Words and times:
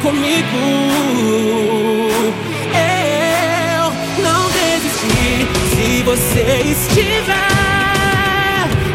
comigo. 0.00 0.58
Eu 2.74 3.92
não 4.22 4.50
desisti 4.50 5.46
se 5.70 6.02
você 6.02 6.62
estiver 6.70 7.36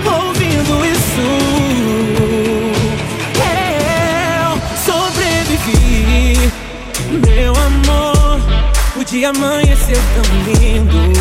ouvindo 0.06 0.86
isso. 0.86 1.28
Eu 4.40 4.60
sobrevivi, 4.84 6.52
meu 7.28 7.54
amor. 7.54 8.40
O 8.96 9.04
dia 9.04 9.30
amanheceu 9.30 10.02
tão 10.16 10.26
lindo. 10.54 11.14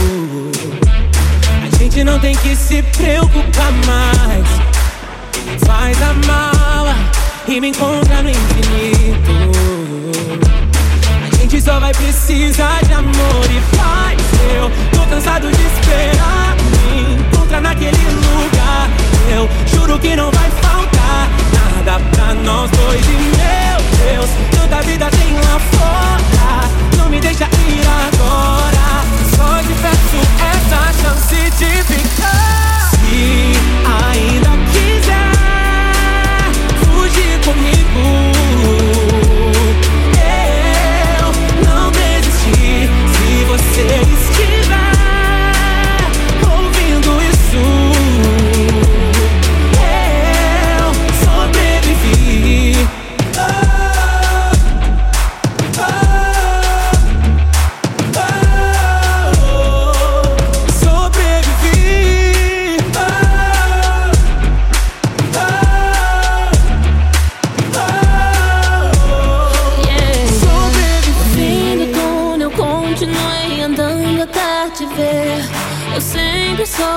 A 1.62 1.76
gente 1.78 2.04
não 2.04 2.18
tem 2.18 2.34
que 2.36 2.56
se 2.56 2.82
preocupar 2.82 3.72
mais. 3.86 4.48
Faz 5.66 6.02
a 6.02 6.14
mala 6.26 7.23
e 7.46 7.60
me 7.60 7.68
encontra 7.68 8.22
no 8.22 8.30
infinito. 8.30 9.32
A 11.22 11.36
gente 11.36 11.60
só 11.60 11.78
vai 11.78 11.92
precisar 11.92 12.82
de 12.84 12.92
amor 12.92 13.44
e 13.50 13.77
paz. 13.77 14.19
Eu 14.56 14.70
tô 14.98 15.06
cansado 15.08 15.50
de 15.50 15.62
esperar 15.62 16.56
me 16.82 17.14
encontrar 17.14 17.60
naquele 17.60 17.96
lugar. 17.96 18.88
Eu 19.30 19.48
juro 19.66 19.98
que 19.98 20.16
não 20.16 20.30
vai 20.30 20.50
faltar 20.50 20.63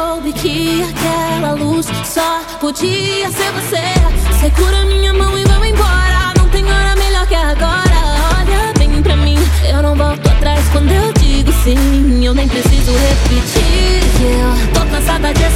soube 0.07 0.31
que 0.31 0.81
aquela 0.84 1.51
luz 1.53 1.85
só 2.06 2.41
podia 2.62 3.29
ser 3.29 3.51
você. 3.51 3.84
Segura 4.40 4.85
minha 4.85 5.13
mão 5.13 5.38
e 5.38 5.44
vamos 5.44 5.68
embora. 5.68 6.34
Não 6.38 6.47
tem 6.50 6.63
hora 6.63 6.95
melhor 6.95 7.28
que 7.28 7.35
agora. 7.35 8.00
Olha 8.40 8.73
bem 8.78 9.01
pra 9.01 9.18
mim, 9.18 9.38
eu 9.69 9.81
não 9.81 9.95
volto 9.95 10.25
atrás 10.29 10.63
quando 10.72 10.91
eu 10.91 11.12
digo 11.13 11.51
sim. 11.63 12.23
Eu 12.23 12.34
nem 12.34 12.47
preciso 12.47 12.91
repetir. 12.91 14.01
Eu 14.23 14.73
tô 14.73 14.85
cansada 14.90 15.34
de. 15.34 15.47